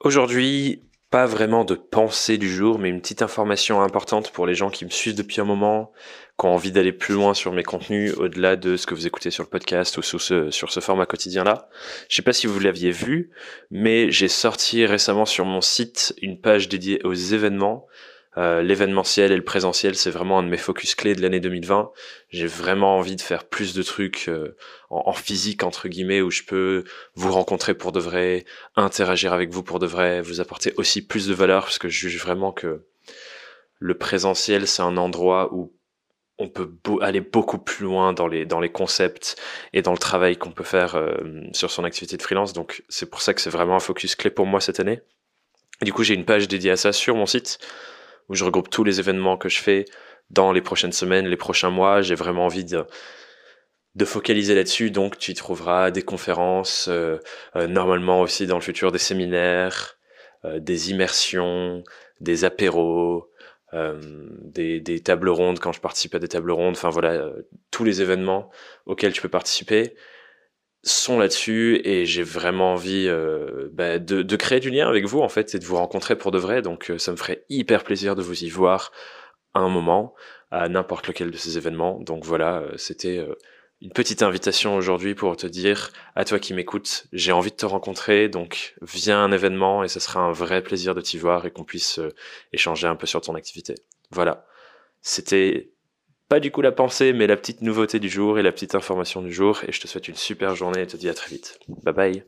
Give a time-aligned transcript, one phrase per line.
[0.00, 4.70] Aujourd'hui, pas vraiment de pensée du jour, mais une petite information importante pour les gens
[4.70, 5.92] qui me suivent depuis un moment,
[6.38, 9.30] qui ont envie d'aller plus loin sur mes contenus, au-delà de ce que vous écoutez
[9.30, 11.68] sur le podcast ou sur ce, format quotidien-là.
[12.10, 13.30] Je sais pas si vous l'aviez vu,
[13.70, 17.86] mais j'ai sorti récemment sur mon site une page dédiée aux événements
[18.38, 21.90] euh, l'événementiel et le présentiel, c'est vraiment un de mes focus clés de l'année 2020.
[22.28, 24.56] J'ai vraiment envie de faire plus de trucs euh,
[24.90, 28.44] en, physique entre guillemets où je peux vous rencontrer pour de vrai,
[28.74, 32.08] interagir avec vous pour de vrai, vous apporter aussi plus de valeur parce que je
[32.08, 32.84] juge vraiment que
[33.78, 35.72] le présentiel c'est un endroit où
[36.38, 39.40] on peut aller beaucoup plus loin dans les dans les concepts
[39.72, 41.14] et dans le travail qu'on peut faire euh,
[41.52, 42.52] sur son activité de freelance.
[42.52, 45.00] Donc c'est pour ça que c'est vraiment un focus clé pour moi cette année.
[45.80, 47.58] du coup, j'ai une page dédiée à ça sur mon site
[48.28, 49.84] où je regroupe tous les événements que je fais
[50.30, 52.02] dans les prochaines semaines, les prochains mois.
[52.02, 52.84] J'ai vraiment envie de,
[53.94, 54.90] de focaliser là-dessus.
[54.90, 57.18] Donc, tu y trouveras des conférences, euh,
[57.56, 59.98] euh, normalement aussi dans le futur des séminaires,
[60.44, 61.82] euh, des immersions,
[62.20, 63.30] des apéros,
[63.72, 66.76] des, des, tables rondes quand je participe à des tables rondes.
[66.76, 67.30] Enfin voilà,
[67.70, 68.48] tous les événements
[68.86, 69.94] auxquels tu peux participer
[70.86, 75.20] sont là-dessus et j'ai vraiment envie euh, bah, de, de, créer du lien avec vous
[75.20, 76.62] en fait et de vous rencontrer pour de vrai.
[76.62, 78.92] Donc euh, ça me ferait hyper plaisir de vous y voir
[79.54, 80.14] à un moment
[80.52, 81.98] à n'importe lequel de ces événements.
[82.00, 83.26] Donc voilà euh, c'était
[83.80, 87.66] une petite invitation aujourd'hui pour te dire à toi qui m'écoutes j'ai envie de te
[87.66, 88.28] rencontrer.
[88.28, 91.50] Donc viens à un événement et ce sera un vrai plaisir de t'y voir et
[91.50, 92.00] qu'on puisse
[92.52, 93.74] échanger un peu sur ton activité.
[94.12, 94.46] Voilà.
[95.00, 95.72] C'était
[96.28, 99.22] pas du coup la pensée, mais la petite nouveauté du jour et la petite information
[99.22, 99.60] du jour.
[99.66, 101.58] Et je te souhaite une super journée et te dis à très vite.
[101.84, 102.24] Bye bye.